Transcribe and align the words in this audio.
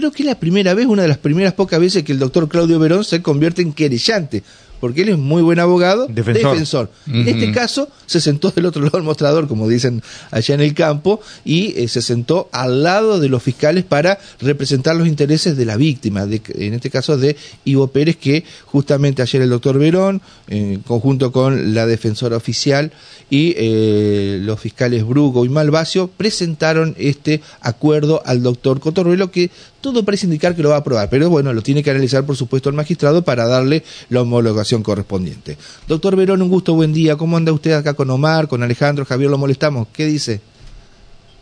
creo 0.00 0.12
que 0.12 0.22
es 0.22 0.26
la 0.26 0.40
primera 0.40 0.72
vez, 0.72 0.86
una 0.86 1.02
de 1.02 1.08
las 1.08 1.18
primeras 1.18 1.52
pocas 1.52 1.78
veces 1.78 2.02
que 2.04 2.12
el 2.12 2.18
doctor 2.18 2.48
Claudio 2.48 2.78
Verón 2.78 3.04
se 3.04 3.20
convierte 3.20 3.60
en 3.60 3.74
querellante 3.74 4.42
porque 4.80 5.02
él 5.02 5.10
es 5.10 5.18
muy 5.18 5.42
buen 5.42 5.60
abogado, 5.60 6.06
defensor. 6.08 6.90
En 7.06 7.28
este 7.28 7.52
caso, 7.52 7.88
se 8.06 8.20
sentó 8.20 8.50
del 8.50 8.66
otro 8.66 8.82
lado 8.82 8.96
del 8.96 9.04
mostrador, 9.04 9.46
como 9.46 9.68
dicen 9.68 10.02
allá 10.30 10.54
en 10.54 10.60
el 10.62 10.74
campo, 10.74 11.20
y 11.44 11.78
eh, 11.78 11.86
se 11.86 12.02
sentó 12.02 12.48
al 12.52 12.82
lado 12.82 13.20
de 13.20 13.28
los 13.28 13.42
fiscales 13.42 13.84
para 13.84 14.18
representar 14.40 14.96
los 14.96 15.06
intereses 15.06 15.56
de 15.56 15.64
la 15.64 15.76
víctima, 15.76 16.26
de, 16.26 16.42
en 16.54 16.74
este 16.74 16.90
caso 16.90 17.16
de 17.16 17.36
Ivo 17.64 17.88
Pérez, 17.88 18.16
que 18.16 18.44
justamente 18.64 19.22
ayer 19.22 19.42
el 19.42 19.50
doctor 19.50 19.78
Verón, 19.78 20.22
en 20.48 20.80
conjunto 20.80 21.30
con 21.30 21.74
la 21.74 21.86
defensora 21.86 22.36
oficial 22.36 22.92
y 23.28 23.54
eh, 23.56 24.38
los 24.42 24.58
fiscales 24.58 25.06
Brugo 25.06 25.44
y 25.44 25.48
Malvacio, 25.48 26.08
presentaron 26.08 26.94
este 26.98 27.42
acuerdo 27.60 28.22
al 28.24 28.42
doctor 28.42 28.80
Cotorruelo, 28.80 29.30
que 29.30 29.50
todo 29.80 30.04
parece 30.04 30.26
indicar 30.26 30.54
que 30.54 30.62
lo 30.62 30.70
va 30.70 30.76
a 30.76 30.80
aprobar, 30.80 31.08
pero 31.08 31.30
bueno, 31.30 31.52
lo 31.52 31.62
tiene 31.62 31.82
que 31.82 31.90
analizar 31.90 32.24
por 32.24 32.36
supuesto 32.36 32.68
el 32.68 32.74
magistrado 32.74 33.22
para 33.22 33.46
darle 33.46 33.82
la 34.08 34.22
homologación 34.22 34.69
correspondiente. 34.78 35.58
Doctor 35.88 36.16
Verón, 36.16 36.42
un 36.42 36.48
gusto, 36.48 36.74
buen 36.74 36.92
día. 36.92 37.16
¿Cómo 37.16 37.36
anda 37.36 37.52
usted 37.52 37.72
acá 37.72 37.94
con 37.94 38.08
Omar, 38.10 38.48
con 38.48 38.62
Alejandro, 38.62 39.04
Javier? 39.04 39.30
Lo 39.30 39.38
molestamos. 39.38 39.88
¿Qué 39.92 40.06
dice? 40.06 40.40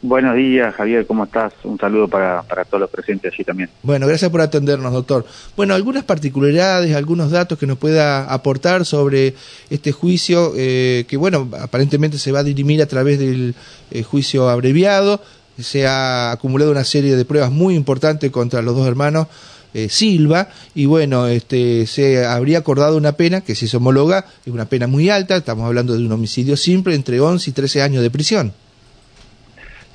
Buenos 0.00 0.36
días, 0.36 0.72
Javier, 0.76 1.06
¿cómo 1.06 1.24
estás? 1.24 1.52
Un 1.64 1.76
saludo 1.76 2.06
para, 2.06 2.42
para 2.42 2.64
todos 2.64 2.82
los 2.82 2.90
presentes 2.90 3.32
allí 3.34 3.42
también. 3.42 3.68
Bueno, 3.82 4.06
gracias 4.06 4.30
por 4.30 4.40
atendernos, 4.40 4.92
doctor. 4.92 5.26
Bueno, 5.56 5.74
algunas 5.74 6.04
particularidades, 6.04 6.94
algunos 6.94 7.32
datos 7.32 7.58
que 7.58 7.66
nos 7.66 7.78
pueda 7.78 8.32
aportar 8.32 8.84
sobre 8.84 9.34
este 9.70 9.90
juicio, 9.90 10.52
eh, 10.56 11.04
que 11.08 11.16
bueno, 11.16 11.48
aparentemente 11.60 12.16
se 12.16 12.30
va 12.30 12.40
a 12.40 12.44
dirimir 12.44 12.80
a 12.80 12.86
través 12.86 13.18
del 13.18 13.56
eh, 13.90 14.04
juicio 14.04 14.48
abreviado, 14.48 15.20
se 15.58 15.88
ha 15.88 16.30
acumulado 16.30 16.70
una 16.70 16.84
serie 16.84 17.16
de 17.16 17.24
pruebas 17.24 17.50
muy 17.50 17.74
importantes 17.74 18.30
contra 18.30 18.62
los 18.62 18.76
dos 18.76 18.86
hermanos 18.86 19.26
eh, 19.74 19.88
Silva 19.88 20.48
y 20.74 20.86
bueno, 20.86 21.26
este 21.26 21.86
se 21.86 22.24
habría 22.24 22.58
acordado 22.58 22.96
una 22.96 23.12
pena 23.12 23.40
que 23.42 23.54
si 23.54 23.68
se 23.68 23.76
homologa 23.76 24.24
es 24.44 24.52
una 24.52 24.66
pena 24.66 24.86
muy 24.86 25.10
alta, 25.10 25.36
estamos 25.36 25.66
hablando 25.66 25.96
de 25.96 26.04
un 26.04 26.12
homicidio 26.12 26.56
simple 26.56 26.94
entre 26.94 27.20
11 27.20 27.50
y 27.50 27.52
13 27.52 27.82
años 27.82 28.02
de 28.02 28.10
prisión. 28.10 28.52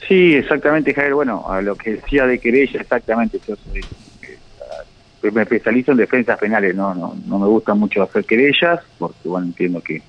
Sí, 0.08 0.36
exactamente, 0.36 0.94
Javier. 0.94 1.14
Bueno, 1.14 1.46
a 1.50 1.62
lo 1.62 1.76
que 1.76 1.92
decía 1.92 2.28
de 2.28 2.40
querella, 2.40 2.82
exactamente. 2.82 3.40
Yo 3.48 3.56
eh, 3.74 5.32
me 5.32 5.44
especializo 5.44 5.92
en 5.92 5.98
defensas 5.98 6.38
penales, 6.38 6.76
no, 6.76 6.94
no, 6.94 7.16
no 7.26 7.40
me 7.40 7.48
gusta 7.48 7.74
mucho 7.74 8.04
hacer 8.04 8.26
querellas, 8.26 8.82
porque 9.00 9.30
bueno, 9.30 9.48
entiendo 9.48 9.82
que 9.82 10.02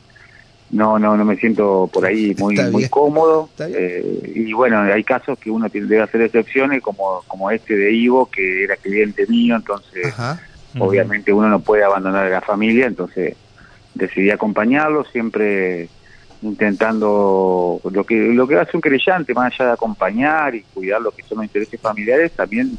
no 0.71 0.99
no 0.99 1.17
no 1.17 1.25
me 1.25 1.37
siento 1.37 1.89
por 1.93 2.07
ahí 2.07 2.35
muy 2.39 2.57
muy 2.71 2.89
cómodo 2.89 3.49
eh, 3.59 4.33
y 4.35 4.53
bueno 4.53 4.81
hay 4.81 5.05
casos 5.05 5.39
que 5.39 5.51
uno 5.51 5.69
tiene, 5.71 5.87
debe 5.87 6.03
hacer 6.03 6.23
excepciones 6.23 6.83
como 6.83 7.23
como 7.27 7.51
este 7.51 7.77
de 7.77 7.93
Ivo 7.93 8.27
que 8.27 8.65
era 8.65 8.77
cliente 8.77 9.27
mío 9.27 9.57
entonces 9.57 10.15
obviamente 10.79 11.33
uno 11.33 11.49
no 11.49 11.61
puede 11.61 11.85
abandonar 11.85 12.27
a 12.27 12.31
la 12.31 12.41
familia 12.41 12.87
entonces 12.87 13.37
decidí 13.95 14.31
acompañarlo 14.31 15.05
siempre 15.05 15.89
intentando 16.43 17.81
lo 17.91 18.05
que 18.05 18.17
lo 18.17 18.47
que 18.47 18.59
hace 18.59 18.77
un 18.77 18.81
creyente 18.81 19.33
más 19.35 19.53
allá 19.55 19.69
de 19.69 19.73
acompañar 19.75 20.55
y 20.55 20.63
cuidar 20.75 21.01
lo 21.01 21.11
que 21.11 21.23
son 21.23 21.39
los 21.39 21.45
intereses 21.47 21.81
familiares 21.81 22.33
también 22.33 22.77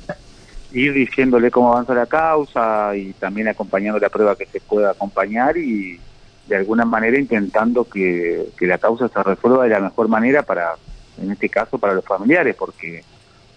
ir 0.72 0.94
diciéndole 0.94 1.50
cómo 1.50 1.72
avanza 1.72 1.94
la 1.94 2.06
causa 2.06 2.96
y 2.96 3.14
también 3.14 3.48
acompañando 3.48 3.98
la 4.00 4.10
prueba 4.10 4.36
que 4.36 4.46
se 4.46 4.60
pueda 4.60 4.92
acompañar 4.92 5.58
y 5.58 6.00
de 6.48 6.56
alguna 6.56 6.86
manera 6.86 7.18
intentando 7.18 7.86
que, 7.86 8.50
la 8.62 8.78
causa 8.78 9.08
se 9.08 9.24
resuelva 9.24 9.64
de 9.64 9.70
la 9.70 9.80
mejor 9.80 10.08
manera 10.08 10.44
para, 10.44 10.76
en 11.22 11.32
este 11.32 11.50
caso, 11.50 11.78
para 11.78 11.94
los 11.94 12.06
familiares, 12.06 12.56
porque 12.56 13.04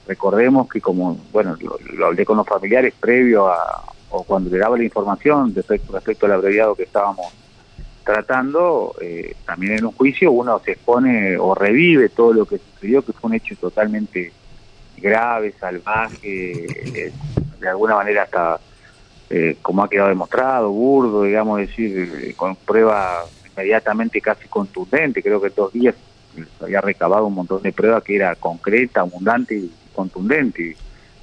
recordemos 0.06 0.68
que 0.68 0.80
como, 0.80 1.18
bueno, 1.32 1.56
lo, 1.60 2.06
hablé 2.06 2.24
con 2.24 2.38
los 2.38 2.46
familiares 2.46 2.94
previo 2.98 3.48
a, 3.48 3.84
o 4.10 4.24
cuando 4.24 4.50
le 4.50 4.58
daba 4.58 4.78
la 4.78 4.84
información 4.84 5.54
respecto, 5.54 5.92
respecto 5.92 6.26
al 6.26 6.32
abreviado 6.32 6.74
que 6.74 6.84
estábamos 6.84 7.26
tratando, 8.04 8.94
eh, 9.02 9.36
también 9.44 9.72
en 9.72 9.84
un 9.84 9.92
juicio 9.92 10.32
uno 10.32 10.58
se 10.64 10.72
expone 10.72 11.36
o 11.36 11.54
revive 11.54 12.08
todo 12.08 12.32
lo 12.32 12.46
que 12.46 12.56
sucedió, 12.56 13.04
que 13.04 13.12
fue 13.12 13.28
un 13.28 13.34
hecho 13.34 13.54
totalmente 13.56 14.32
grave, 14.96 15.52
salvaje, 15.60 17.08
eh, 17.08 17.12
de 17.60 17.68
alguna 17.68 17.96
manera 17.96 18.22
hasta 18.22 18.58
eh, 19.30 19.56
como 19.60 19.82
ha 19.82 19.90
quedado 19.90 20.08
demostrado, 20.08 20.70
burdo, 20.70 21.24
digamos, 21.24 21.58
decir, 21.58 22.12
eh, 22.22 22.34
con 22.34 22.56
pruebas 22.56 23.26
inmediatamente 23.52 24.20
casi 24.20 24.48
contundente. 24.48 25.22
Creo 25.22 25.40
que 25.40 25.50
dos 25.50 25.72
días 25.72 25.94
había 26.60 26.80
recabado 26.80 27.26
un 27.26 27.34
montón 27.34 27.62
de 27.62 27.72
pruebas 27.72 28.02
que 28.02 28.16
era 28.16 28.34
concreta, 28.36 29.00
abundante 29.00 29.54
y 29.54 29.72
contundente. 29.94 30.76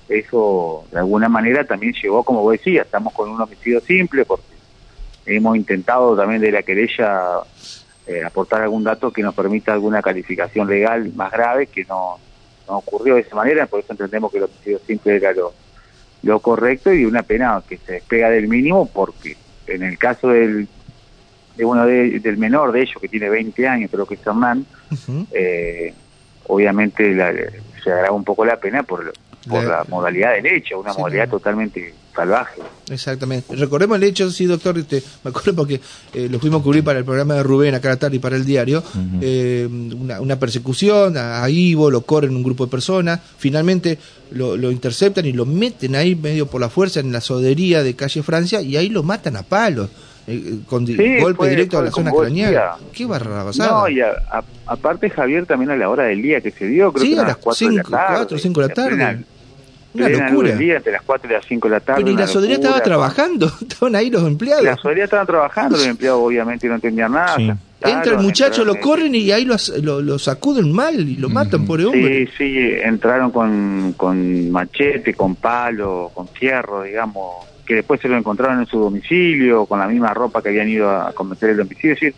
Eso, 0.07 0.85
de 0.91 0.99
alguna 0.99 1.29
manera, 1.29 1.63
también 1.63 1.93
llegó, 1.93 2.23
como 2.23 2.41
vos 2.41 2.51
decías, 2.51 2.85
estamos 2.85 3.11
con 3.13 3.29
un 3.29 3.41
homicidio 3.41 3.81
simple 3.81 4.23
porque 4.23 4.43
hemos 5.25 5.57
intentado 5.57 6.16
también 6.16 6.41
de 6.41 6.51
la 6.51 6.61
querella 6.61 7.39
eh, 8.05 8.23
aportar 8.23 8.61
algún 8.61 8.83
dato 8.83 9.11
que 9.11 9.23
nos 9.23 9.33
permita 9.33 9.73
alguna 9.73 10.03
calificación 10.03 10.67
legal 10.67 11.11
más 11.16 11.31
grave 11.31 11.66
que 11.66 11.85
no, 11.85 12.19
no 12.67 12.77
ocurrió 12.77 13.16
de 13.16 13.22
esa 13.22 13.35
manera, 13.35 13.66
por 13.66 13.79
eso 13.79 13.93
entendemos 13.93 14.31
que 14.31 14.37
el 14.37 14.43
homicidio 14.43 14.79
simple 14.85 15.16
era 15.16 15.33
lo, 15.33 15.53
lo 16.25 16.40
correcto 16.40 16.91
y 16.91 17.06
una 17.06 17.22
pena 17.22 17.62
que 17.68 17.78
se 17.78 17.94
despega 17.94 18.30
del 18.31 18.47
mínimo 18.47 18.90
porque 18.91 19.38
en 19.68 19.84
el 19.84 19.97
caso 19.97 20.30
del 20.30 20.68
de 21.56 21.63
uno 21.63 21.86
de, 21.86 22.19
del 22.19 22.38
menor 22.38 22.72
de 22.72 22.81
ellos 22.81 22.97
que 23.00 23.08
tiene 23.08 23.30
20 23.30 23.68
años 23.68 23.91
creo 23.91 24.08
que 24.08 24.16
es 24.16 24.25
Hernán 24.25 24.66
eh, 25.31 25.94
obviamente 26.47 27.16
se 27.84 27.91
agrava 27.91 28.16
un 28.16 28.24
poco 28.24 28.44
la 28.44 28.58
pena 28.58 28.81
por, 28.81 29.14
por 29.47 29.63
la, 29.63 29.85
modalidad 29.88 30.33
del 30.33 30.45
hecho 30.47 30.79
una 30.79 30.94
modalidad 30.94 31.29
totalmente 31.29 31.94
salvaje 32.16 32.61
exactamente 32.89 33.56
recordemos 33.56 33.97
el 33.97 34.03
hecho 34.03 34.29
sí 34.31 34.45
doctor 34.45 34.78
este, 34.78 35.03
me 35.23 35.29
acuerdo 35.29 35.56
porque 35.56 35.81
eh, 36.13 36.28
lo 36.29 36.39
fuimos 36.39 36.61
a 36.61 36.63
cubrir 36.63 36.83
para 36.83 37.00
el 37.00 37.06
programa 37.06 37.35
de 37.35 37.44
Rubén 37.44 37.75
acá 37.75 37.95
tarde 37.97 38.16
y 38.16 38.19
para 38.19 38.35
el 38.35 38.45
diario 38.45 38.84
eh, 39.22 39.67
una, 39.69 40.22
una, 40.22 40.39
persecución 40.39 41.16
a, 41.17 41.47
Ivo 41.50 41.91
lo 41.91 42.01
corren 42.01 42.35
un 42.35 42.44
grupo 42.44 42.66
de 42.66 42.72
personas 42.72 43.19
finalmente 43.38 43.97
lo, 44.31 44.57
lo, 44.57 44.72
interceptan 44.72 45.25
y 45.25 45.34
lo 45.34 45.45
meten 45.45 45.95
ahí 45.95 46.16
medio 46.16 46.47
por 46.47 46.61
la 46.61 46.69
fuerza 46.69 47.00
en 47.00 47.11
la 47.11 47.22
sodería 47.22 47.84
de 47.84 47.95
calle 47.95 48.23
Francia 48.23 48.61
y 48.61 48.78
ahí 48.78 48.89
lo 48.89 49.03
matan 49.03 49.35
a 49.35 49.44
palos. 49.44 49.89
Eh, 50.28 50.61
con 50.66 50.85
golpe 51.22 51.50
directo 51.50 51.78
a 51.78 51.84
la 51.84 51.91
zona 51.91 52.11
craneal. 52.11 52.78
Qué 52.91 53.05
barra 53.05 53.45
No, 53.57 53.88
y 53.88 54.01
aparte 54.66 55.09
Javier 55.09 55.45
también 55.45 55.69
a 55.69 55.75
la 55.75 55.88
hora 55.88 56.05
del 56.05 56.22
día 56.22 56.41
que 56.41 56.50
se 56.50 56.66
dio, 56.66 56.91
creo 56.91 57.16
que 57.16 57.19
a 57.19 57.28
las 57.28 57.38
4 57.38 57.69
de 57.69 57.75
la 57.75 57.84
tarde. 57.84 58.16
4 58.16 58.35
o 58.35 58.39
5 58.39 58.61
de 58.61 58.67
la 58.67 58.73
tarde. 58.73 59.25
Una 59.95 60.09
locura. 60.09 60.56
Día, 60.56 60.78
entre 60.78 60.94
las 60.94 61.01
4 61.01 61.29
y 61.29 61.33
las 61.33 61.45
5 61.45 61.67
de 61.67 61.72
la 61.73 61.79
tarde. 61.79 62.03
Pero 62.03 62.16
y 62.16 62.17
la 62.17 62.28
sodería 62.28 62.56
estaba 62.56 62.81
trabajando, 62.81 63.51
estaban 63.61 63.95
ahí 63.95 64.09
los 64.09 64.23
empleados. 64.23 64.63
La 64.63 64.78
sodería 64.78 65.06
estaba 65.06 65.25
trabajando, 65.25 65.78
los 65.78 65.85
empleados 65.85 66.22
obviamente 66.22 66.67
no 66.67 66.75
entendían 66.75 67.11
nada. 67.11 67.57
Entra 67.81 68.13
el 68.13 68.19
muchacho, 68.19 68.66
lo 68.66 68.79
corren 68.79 69.13
y 69.13 69.31
ahí 69.31 69.45
lo, 69.45 70.01
lo, 70.01 70.17
sacuden 70.17 70.72
mal 70.72 71.00
y 71.00 71.17
lo 71.17 71.29
matan, 71.29 71.66
por 71.66 71.79
hombre. 71.81 72.25
Sí, 72.25 72.34
sí, 72.38 72.57
entraron 72.84 73.31
con, 73.31 73.94
con 73.95 74.50
machete, 74.50 75.13
con 75.13 75.35
palo, 75.35 76.09
con 76.13 76.28
fierro, 76.29 76.84
digamos, 76.84 77.45
que 77.66 77.75
después 77.75 78.01
se 78.01 78.07
lo 78.07 78.17
encontraron 78.17 78.59
en 78.59 78.66
su 78.66 78.79
domicilio, 78.79 79.66
con 79.66 79.79
la 79.79 79.88
misma 79.88 80.13
ropa 80.13 80.41
que 80.41 80.50
habían 80.50 80.69
ido 80.69 80.89
a 80.89 81.11
cometer 81.13 81.51
el 81.51 81.57
domicilio. 81.57 81.94
Es 81.94 82.00
decir, 82.00 82.16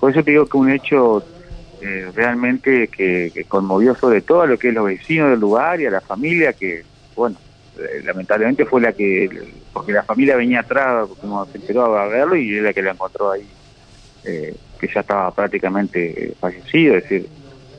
por 0.00 0.10
eso 0.10 0.22
te 0.24 0.32
digo 0.32 0.46
que 0.46 0.56
un 0.56 0.70
hecho 0.70 1.24
eh, 1.80 2.10
realmente 2.14 2.88
que, 2.88 3.44
conmovió 3.46 3.94
sobre 3.94 4.22
todo 4.22 4.42
a 4.42 4.46
lo 4.46 4.58
que 4.58 4.68
es 4.68 4.74
los 4.74 4.86
vecinos 4.86 5.30
del 5.30 5.40
lugar 5.40 5.80
y 5.80 5.86
a 5.86 5.90
la 5.90 6.00
familia 6.00 6.52
que, 6.54 6.82
bueno, 7.14 7.36
eh, 7.78 8.02
lamentablemente 8.04 8.64
fue 8.64 8.80
la 8.80 8.92
que, 8.92 9.28
porque 9.72 9.92
la 9.92 10.02
familia 10.02 10.36
venía 10.36 10.60
atrás, 10.60 11.08
como 11.20 11.44
se 11.46 11.58
enteró 11.58 11.96
a 11.96 12.06
verlo 12.06 12.36
y 12.36 12.56
es 12.56 12.62
la 12.62 12.72
que 12.72 12.82
la 12.82 12.92
encontró 12.92 13.32
ahí. 13.32 13.46
Eh, 14.24 14.54
que 14.80 14.88
ya 14.92 15.00
estaba 15.00 15.30
prácticamente 15.30 16.34
fallecido, 16.40 16.96
es 16.96 17.02
decir, 17.02 17.28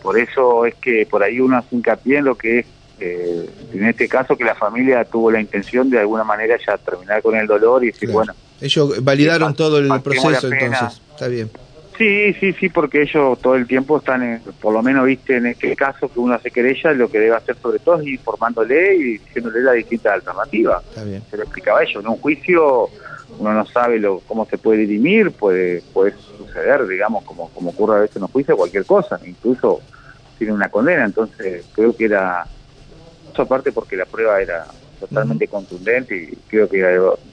por 0.02 0.20
eso 0.20 0.66
es 0.66 0.76
que 0.76 1.08
por 1.10 1.24
ahí 1.24 1.40
uno 1.40 1.58
hace 1.58 1.76
hincapié 1.76 2.20
en 2.20 2.26
lo 2.26 2.36
que 2.36 2.60
es, 2.60 2.66
eh, 3.00 3.50
en 3.74 3.86
este 3.86 4.08
caso, 4.08 4.38
que 4.38 4.44
la 4.44 4.56
familia 4.56 5.04
tuvo 5.04 5.32
la 5.32 5.42
intención 5.42 5.90
de 5.90 6.00
alguna 6.00 6.24
manera 6.24 6.56
ya 6.66 6.78
terminar 6.78 7.22
con 7.22 7.36
el 7.36 7.48
dolor 7.48 7.84
y 7.84 7.88
decir, 7.88 8.12
bueno... 8.12 8.34
Ellos 8.62 9.04
validaron 9.04 9.56
todo 9.56 9.80
el 9.80 10.02
proceso 10.02 10.48
entonces, 10.48 11.02
está 11.12 11.28
bien. 11.28 11.50
Sí, 11.98 12.34
sí, 12.34 12.54
sí, 12.54 12.70
porque 12.70 13.04
ellos 13.04 13.40
todo 13.40 13.56
el 13.56 13.68
tiempo 13.68 13.98
están, 13.98 14.42
por 14.60 14.74
lo 14.74 14.84
menos, 14.84 15.06
viste, 15.06 15.38
en 15.38 15.46
este 15.48 15.76
caso 15.76 16.12
que 16.12 16.20
uno 16.20 16.34
hace 16.34 16.52
querella, 16.52 16.92
lo 16.92 17.10
que 17.10 17.20
debe 17.20 17.36
hacer 17.36 17.56
sobre 17.56 17.80
todo 17.80 18.02
es 18.02 18.08
informándole 18.08 18.96
y 18.96 19.04
diciéndole 19.18 19.62
la 19.62 19.72
distinta 19.74 20.14
alternativa. 20.14 20.82
Se 20.94 21.38
lo 21.38 21.44
explicaba 21.44 21.80
a 21.80 21.84
ellos. 21.84 22.04
En 22.04 22.10
un 22.10 22.18
juicio 22.18 22.90
uno 23.40 23.54
no 23.54 23.66
sabe 23.66 24.00
lo, 24.00 24.20
cómo 24.22 24.46
se 24.46 24.58
puede 24.58 24.80
dirimir, 24.80 25.32
puede, 25.32 25.82
puede 25.94 26.14
suceder, 26.38 26.86
digamos, 26.88 27.24
como, 27.24 27.50
como 27.50 27.70
ocurre 27.70 27.98
a 27.98 28.02
veces 28.02 28.18
en 28.18 28.24
los 28.24 28.32
juicios, 28.32 28.58
cualquier 28.58 28.86
cosa, 28.86 29.20
incluso 29.26 29.82
tiene 30.38 30.54
una 30.54 30.70
condena. 30.70 31.06
Entonces, 31.06 31.66
creo 31.74 31.96
que 31.96 32.06
era, 32.06 32.46
eso 33.32 33.42
aparte 33.42 33.72
porque 33.72 33.96
la 33.96 34.06
prueba 34.06 34.42
era 34.42 34.66
totalmente 35.00 35.48
contundente 35.48 36.16
y 36.16 36.36
creo 36.48 36.70
que 36.70 36.80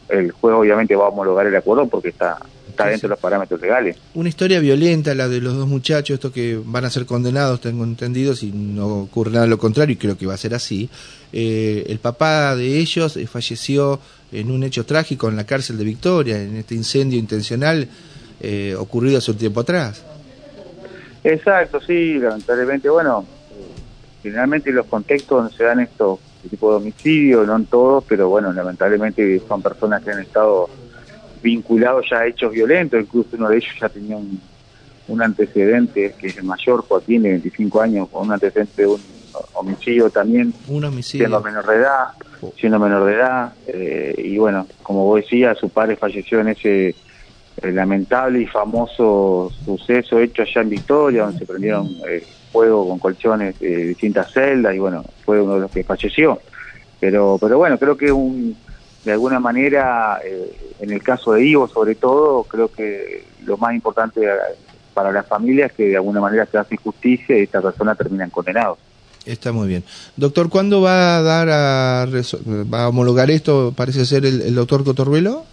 el 0.08 0.30
juez 0.32 0.54
obviamente 0.54 0.96
va 0.96 1.06
a 1.06 1.08
homologar 1.08 1.46
el 1.46 1.56
acuerdo 1.56 1.86
porque 1.88 2.08
está 2.08 2.38
está 2.82 2.90
dentro 2.90 3.08
de 3.08 3.10
los 3.10 3.18
parámetros 3.18 3.60
legales. 3.60 3.96
Una 4.14 4.28
historia 4.28 4.60
violenta 4.60 5.14
la 5.14 5.28
de 5.28 5.40
los 5.40 5.56
dos 5.56 5.66
muchachos, 5.66 6.14
estos 6.14 6.32
que 6.32 6.60
van 6.64 6.84
a 6.84 6.90
ser 6.90 7.06
condenados, 7.06 7.60
tengo 7.60 7.84
entendido, 7.84 8.34
si 8.34 8.52
no 8.52 9.02
ocurre 9.02 9.32
nada 9.32 9.46
lo 9.46 9.58
contrario, 9.58 9.94
y 9.94 9.96
creo 9.96 10.16
que 10.16 10.26
va 10.26 10.34
a 10.34 10.38
ser 10.38 10.54
así. 10.54 10.88
Eh, 11.32 11.84
el 11.88 11.98
papá 11.98 12.54
de 12.56 12.78
ellos 12.78 13.16
eh, 13.16 13.26
falleció 13.26 13.98
en 14.32 14.50
un 14.50 14.62
hecho 14.64 14.84
trágico 14.84 15.28
en 15.28 15.36
la 15.36 15.44
cárcel 15.44 15.78
de 15.78 15.84
Victoria, 15.84 16.40
en 16.40 16.56
este 16.56 16.74
incendio 16.74 17.18
intencional 17.18 17.88
eh, 18.40 18.74
ocurrido 18.78 19.18
hace 19.18 19.30
un 19.30 19.38
tiempo 19.38 19.60
atrás. 19.60 20.04
Exacto, 21.24 21.80
sí, 21.80 22.18
lamentablemente, 22.18 22.88
bueno, 22.88 23.24
generalmente 24.22 24.72
los 24.72 24.86
contextos 24.86 25.42
donde 25.42 25.56
se 25.56 25.64
dan 25.64 25.80
estos 25.80 26.18
tipo 26.48 26.70
de 26.70 26.76
homicidios, 26.76 27.46
no 27.46 27.56
en 27.56 27.66
todos, 27.66 28.04
pero 28.04 28.28
bueno, 28.28 28.52
lamentablemente 28.52 29.40
son 29.46 29.62
personas 29.62 30.02
que 30.02 30.10
han 30.10 30.20
estado 30.20 30.68
vinculados 31.42 32.06
ya 32.10 32.18
a 32.18 32.26
hechos 32.26 32.52
violentos, 32.52 33.00
incluso 33.00 33.30
uno 33.36 33.48
de 33.48 33.56
ellos 33.56 33.74
ya 33.80 33.88
tenía 33.88 34.16
un, 34.16 34.40
antecedente, 35.20 36.14
que 36.18 36.28
es 36.28 36.38
el 36.38 36.44
mayor, 36.44 36.86
Joaquín, 36.88 37.22
de 37.22 37.30
25 37.30 37.80
años, 37.82 38.08
con 38.08 38.26
un 38.26 38.32
antecedente 38.32 38.82
de 38.82 38.88
un 38.88 39.00
homicidio 39.52 40.08
también, 40.08 40.54
un 40.68 40.84
homicidio. 40.84 41.26
siendo 41.26 41.42
menor 41.42 41.66
de 41.66 41.76
edad, 41.76 42.04
oh. 42.40 42.52
siendo 42.56 42.78
menor 42.78 43.04
de 43.04 43.12
edad, 43.12 43.52
eh, 43.66 44.14
y 44.16 44.38
bueno, 44.38 44.66
como 44.82 45.04
vos 45.04 45.20
decías, 45.20 45.58
su 45.58 45.68
padre 45.68 45.96
falleció 45.96 46.40
en 46.40 46.48
ese 46.48 46.88
eh, 46.88 47.72
lamentable 47.72 48.40
y 48.40 48.46
famoso 48.46 49.52
suceso 49.66 50.18
hecho 50.18 50.42
allá 50.42 50.62
en 50.62 50.70
Victoria, 50.70 51.24
donde 51.24 51.40
se 51.40 51.46
prendieron 51.46 51.88
eh, 52.08 52.24
fuego 52.50 52.88
con 52.88 52.98
colchones 52.98 53.58
de 53.60 53.88
distintas 53.88 54.32
celdas, 54.32 54.74
y 54.74 54.78
bueno, 54.78 55.04
fue 55.26 55.42
uno 55.42 55.56
de 55.56 55.60
los 55.60 55.70
que 55.70 55.84
falleció. 55.84 56.40
Pero, 56.98 57.36
pero 57.40 57.58
bueno, 57.58 57.78
creo 57.78 57.96
que 57.96 58.10
un, 58.10 58.56
de 59.04 59.12
alguna 59.12 59.40
manera, 59.40 60.20
eh, 60.24 60.74
en 60.80 60.90
el 60.92 61.02
caso 61.02 61.32
de 61.32 61.44
Ivo 61.44 61.68
sobre 61.68 61.94
todo, 61.94 62.44
creo 62.44 62.70
que 62.70 63.24
lo 63.44 63.56
más 63.56 63.74
importante 63.74 64.20
para 64.94 65.10
la 65.10 65.22
familia 65.22 65.66
es 65.66 65.72
que 65.72 65.88
de 65.88 65.96
alguna 65.96 66.20
manera 66.20 66.46
se 66.46 66.58
hace 66.58 66.76
justicia 66.76 67.38
y 67.38 67.42
esta 67.42 67.60
persona 67.60 67.94
termina 67.94 68.28
condenado. 68.30 68.78
Está 69.24 69.52
muy 69.52 69.68
bien. 69.68 69.84
Doctor, 70.16 70.48
¿cuándo 70.48 70.80
va 70.80 71.18
a 71.18 71.22
dar 71.22 71.48
a, 71.48 72.06
va 72.72 72.84
a 72.84 72.88
homologar 72.88 73.30
esto? 73.30 73.72
Parece 73.76 74.04
ser 74.04 74.26
el, 74.26 74.54
doctor 74.54 74.84
Cotorruelo. 74.84 75.44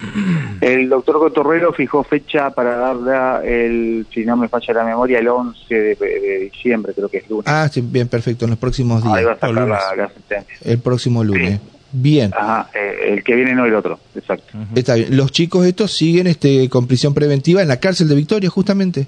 El 0.60 0.88
doctor 0.88 1.18
Cotorruelo 1.18 1.72
fijó 1.72 2.04
fecha 2.04 2.50
para 2.50 2.76
darla, 2.76 3.40
el, 3.44 4.06
si 4.12 4.24
no 4.24 4.36
me 4.36 4.48
falla 4.48 4.74
la 4.74 4.84
memoria, 4.84 5.18
el 5.18 5.26
11 5.26 5.74
de, 5.74 6.50
diciembre, 6.52 6.92
creo 6.94 7.08
que 7.08 7.18
es 7.18 7.28
lunes. 7.28 7.46
Ah, 7.48 7.68
sí, 7.68 7.80
bien, 7.80 8.06
perfecto, 8.06 8.44
en 8.44 8.50
los 8.50 8.58
próximos 8.58 9.02
días. 9.02 9.14
Ahí 9.14 9.24
va 9.24 9.32
a 9.32 9.38
sacar 9.38 9.68
la, 9.96 10.08
sentencia. 10.08 10.56
El 10.64 10.78
próximo 10.78 11.24
lunes. 11.24 11.60
Bien. 11.92 12.32
Ajá, 12.34 12.70
eh, 12.74 13.12
el 13.12 13.22
que 13.22 13.34
viene 13.34 13.54
no 13.54 13.66
el 13.66 13.74
otro, 13.74 14.00
exacto. 14.14 14.58
Está 14.74 14.94
bien. 14.94 15.16
Los 15.16 15.30
chicos 15.30 15.66
estos 15.66 15.92
siguen 15.92 16.26
este 16.26 16.68
con 16.68 16.86
prisión 16.86 17.12
preventiva 17.12 17.60
en 17.60 17.68
la 17.68 17.78
cárcel 17.78 18.08
de 18.08 18.14
Victoria, 18.14 18.48
justamente. 18.48 19.06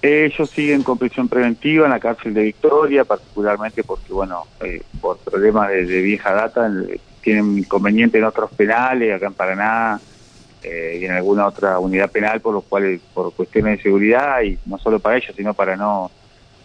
Ellos 0.00 0.50
siguen 0.50 0.82
con 0.82 0.96
prisión 0.96 1.28
preventiva 1.28 1.86
en 1.86 1.90
la 1.90 1.98
cárcel 1.98 2.32
de 2.32 2.42
Victoria, 2.42 3.04
particularmente 3.04 3.82
porque, 3.82 4.12
bueno, 4.12 4.44
eh, 4.60 4.82
por 5.00 5.18
problemas 5.18 5.70
de, 5.70 6.02
vieja 6.02 6.32
data, 6.32 6.70
tienen 7.20 7.58
inconveniente 7.58 8.18
en 8.18 8.24
otros 8.24 8.50
penales, 8.52 9.16
acá 9.16 9.26
en 9.26 9.34
Paraná, 9.34 10.00
eh, 10.62 10.98
y 11.00 11.04
en 11.04 11.12
alguna 11.12 11.48
otra 11.48 11.80
unidad 11.80 12.12
penal, 12.12 12.40
por 12.40 12.54
los 12.54 12.64
cuales, 12.64 13.00
por 13.12 13.32
cuestiones 13.32 13.78
de 13.78 13.82
seguridad, 13.82 14.40
y 14.42 14.56
no 14.66 14.78
solo 14.78 15.00
para 15.00 15.16
ellos, 15.16 15.34
sino 15.36 15.52
para 15.52 15.76
no 15.76 16.12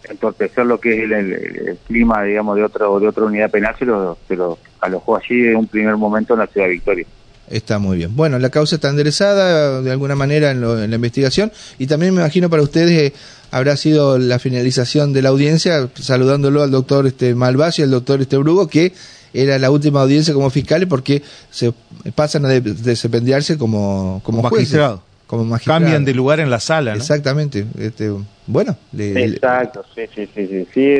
entorpecer 0.07 0.65
lo 0.65 0.79
que 0.79 1.03
es 1.03 1.11
el, 1.11 1.79
clima, 1.87 2.21
digamos, 2.23 2.55
de 2.55 2.63
otra 2.63 2.85
de 2.85 3.07
otra 3.07 3.23
unidad 3.23 3.49
penal, 3.49 3.75
se 3.79 3.85
lo, 3.85 4.17
se 4.27 4.35
lo 4.35 4.59
alojó 4.83 5.17
allí 5.17 5.47
en 5.47 5.55
un 5.55 5.67
primer 5.67 5.97
momento 5.97 6.33
en 6.33 6.39
la 6.39 6.47
ciudad 6.47 6.67
de 6.67 6.73
Victoria. 6.73 7.05
Está 7.49 7.77
muy 7.77 7.97
bien. 7.97 8.15
Bueno, 8.15 8.39
la 8.39 8.49
causa 8.49 8.75
está 8.75 8.89
enderezada 8.89 9.81
de 9.81 9.91
alguna 9.91 10.15
manera 10.15 10.51
en, 10.51 10.61
la 10.61 10.95
investigación 10.95 11.51
y 11.77 11.87
también 11.87 12.13
me 12.13 12.21
imagino 12.21 12.49
para 12.49 12.63
ustedes 12.63 13.11
eh, 13.11 13.13
habrá 13.51 13.75
sido 13.75 14.17
la 14.17 14.39
finalización 14.39 15.13
de 15.13 15.21
la 15.21 15.29
audiencia 15.29 15.89
saludándolo 15.93 16.63
al 16.63 16.71
doctor 16.71 17.05
este 17.05 17.35
Malvasio 17.35 17.83
y 17.83 17.85
al 17.85 17.91
doctor 17.91 18.21
este 18.21 18.37
Brugo 18.37 18.67
que 18.67 18.93
era 19.33 19.59
la 19.59 19.71
última 19.71 20.01
audiencia 20.01 20.33
como 20.33 20.49
fiscales 20.49 20.87
porque 20.87 21.21
se 21.51 21.73
pasan 22.15 22.45
a 22.45 22.49
desempeñarse 22.49 23.57
como 23.57 24.21
como 24.23 24.41
magistrado. 24.41 25.03
Como 25.27 25.43
magistrado. 25.43 25.81
Cambian 25.81 26.05
de 26.05 26.13
lugar 26.13 26.39
en 26.39 26.49
la 26.49 26.59
sala, 26.59 26.93
Exactamente. 26.93 27.65
Este, 27.79 28.11
bueno. 28.45 28.77
Exacto, 28.97 29.83
sí, 29.95 30.03
sí, 30.13 30.29
sí. 30.33 30.67
sí, 30.73 30.95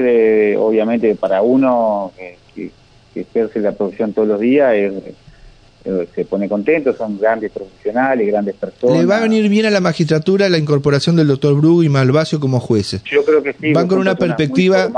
obviamente 0.58 1.16
para 1.16 1.42
uno 1.42 2.12
que, 2.18 2.38
que 3.14 3.22
ejerce 3.22 3.60
la 3.60 3.74
profesión 3.74 4.14
todos 4.14 4.28
los 4.28 4.40
días 4.40 4.74
es 4.74 4.94
eh, 5.86 6.08
se 6.16 6.24
pone 6.24 6.48
contento, 6.48 6.96
son 6.96 7.20
grandes 7.20 7.52
profesionales, 7.52 8.28
grandes 8.28 8.56
personas. 8.56 9.00
¿Le 9.00 9.06
va 9.06 9.18
a 9.18 9.22
venir 9.22 9.50
bien 9.50 9.66
a 9.66 9.70
la 9.70 9.82
magistratura 9.82 10.48
la 10.48 10.58
incorporación 10.58 11.18
del 11.18 11.28
doctor 11.28 11.56
Bru 11.56 11.84
y 11.84 11.90
Malvacio 11.90 12.40
como 12.40 12.62
jueces? 12.62 13.04
Yo 13.04 13.26
creo 13.26 13.44
que 13.44 13.54
sí. 13.54 13.74
Van 13.74 13.88
con 13.88 13.98
una 13.98 14.16
perspectiva, 14.16 14.90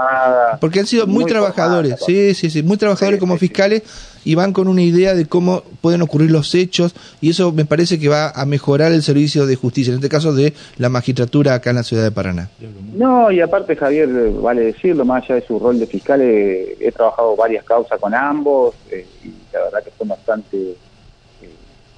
porque 0.62 0.82
han 0.82 0.86
sido 0.86 1.08
muy, 1.08 1.26
trabajadores, 1.26 1.96
sí, 2.06 2.36
sí, 2.36 2.52
sí, 2.52 2.62
muy 2.62 2.78
trabajadores 2.78 3.20
como 3.20 3.38
fiscales 3.38 3.82
y 4.26 4.36
van 4.36 4.54
con 4.54 4.68
una 4.68 4.82
idea 4.82 5.16
de 5.16 5.26
cómo 5.28 5.64
pueden 5.82 6.02
ocurrir 6.02 6.32
los 6.32 6.54
hechos 6.54 6.94
y 7.22 7.30
eso 7.30 7.52
me 7.52 7.66
parece 7.66 8.00
que 8.00 8.10
va 8.10 8.30
a 8.30 8.46
mejorar 8.46 8.92
el 8.92 9.02
servicio 9.02 9.46
de 9.46 9.56
justicia, 9.56 9.92
en 9.92 9.98
este 9.98 10.10
caso 10.10 10.34
de 10.34 10.54
la 10.78 10.90
magistratura 10.90 11.54
acá 11.54 11.70
en 11.70 11.78
la 11.78 11.84
ciudad 11.84 12.04
de 12.04 12.12
Paraná. 12.12 12.50
No, 12.96 13.32
y 13.32 13.40
aparte 13.40 13.76
Javier, 13.76 14.10
vale 14.42 14.66
decirlo, 14.66 15.06
más 15.06 15.24
allá 15.24 15.36
de 15.36 15.48
su 15.48 15.58
rol 15.58 15.80
de 15.80 15.88
fiscal, 15.88 16.22
he, 16.22 16.92
trabajado 16.96 17.36
varias 17.36 17.64
causas 17.64 18.00
con 18.00 18.14
ambos. 18.14 18.76
Eh, 18.92 19.06
la 19.24 19.45
que 19.82 19.92
son 19.98 20.08
bastante 20.08 20.72
eh, 20.72 21.50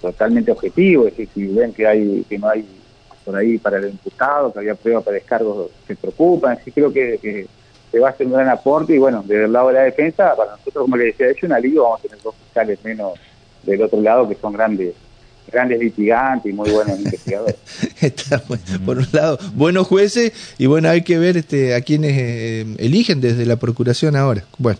totalmente 0.01 0.51
objetivos, 0.51 1.07
es 1.07 1.17
decir, 1.17 1.29
si 1.33 1.47
ven 1.53 1.73
que 1.73 1.87
hay 1.87 2.25
que 2.27 2.37
no 2.37 2.49
hay 2.49 2.65
por 3.23 3.35
ahí 3.35 3.57
para 3.57 3.77
el 3.77 3.89
imputado, 3.89 4.53
que 4.53 4.59
había 4.59 4.75
pruebas 4.75 5.03
para 5.03 5.15
descargos, 5.15 5.69
se 5.85 5.95
preocupan, 5.95 6.57
creo 6.73 6.93
que, 6.93 7.45
se 7.91 7.99
va 7.99 8.07
a 8.07 8.11
hacer 8.11 8.27
un 8.27 8.33
gran 8.33 8.49
aporte 8.49 8.95
y 8.95 8.97
bueno, 8.97 9.23
desde 9.25 9.45
el 9.45 9.51
lado 9.51 9.67
de 9.67 9.73
la 9.73 9.81
defensa, 9.81 10.33
para 10.35 10.51
nosotros, 10.51 10.83
como 10.83 10.97
le 10.97 11.05
decía, 11.05 11.25
de 11.25 11.31
hecho 11.33 11.45
un 11.45 11.53
alivio, 11.53 11.83
vamos 11.83 11.99
a 11.99 12.03
tener 12.03 12.21
dos 12.21 12.35
fiscales 12.35 12.83
menos 12.83 13.13
del 13.63 13.81
otro 13.81 14.01
lado 14.01 14.29
que 14.29 14.35
son 14.35 14.53
grandes 14.53 14.93
grandes 15.51 15.79
litigantes 15.79 16.51
y 16.51 16.55
muy 16.55 16.69
buenos 16.69 16.99
investigadores. 16.99 17.55
Está 18.01 18.41
por 18.85 18.97
un 18.97 19.07
lado, 19.11 19.37
buenos 19.53 19.87
jueces 19.87 20.33
y 20.57 20.65
bueno, 20.65 20.89
hay 20.89 21.01
que 21.01 21.17
ver 21.17 21.37
este, 21.37 21.75
a 21.75 21.81
quienes 21.81 22.13
eh, 22.17 22.65
eligen 22.77 23.21
desde 23.21 23.45
la 23.45 23.57
procuración 23.57 24.15
ahora. 24.15 24.43
Bueno, 24.57 24.79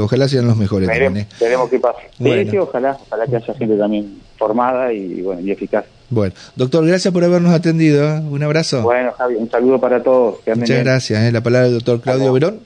ojalá 0.00 0.28
sean 0.28 0.46
los 0.46 0.56
mejores. 0.56 0.88
Veremos, 0.88 1.18
¿eh? 1.18 1.26
qué 1.70 1.78
pasa. 1.78 1.98
Sí, 2.18 2.58
ojalá, 2.58 2.98
ojalá 3.06 3.26
que 3.26 3.36
haya 3.36 3.54
gente 3.54 3.76
también 3.76 4.20
formada 4.36 4.92
y, 4.92 5.22
bueno, 5.22 5.40
y 5.40 5.50
eficaz. 5.50 5.84
Bueno, 6.08 6.34
doctor, 6.54 6.86
gracias 6.86 7.12
por 7.12 7.24
habernos 7.24 7.52
atendido. 7.52 8.04
¿eh? 8.04 8.20
Un 8.20 8.42
abrazo. 8.42 8.82
Bueno, 8.82 9.12
Javi, 9.12 9.34
un 9.34 9.50
saludo 9.50 9.80
para 9.80 10.02
todos. 10.02 10.36
Muchas 10.46 10.84
gracias. 10.84 11.32
La 11.32 11.40
palabra 11.40 11.68
del 11.68 11.74
doctor 11.74 12.00
Claudio 12.00 12.32
Verón. 12.32 12.60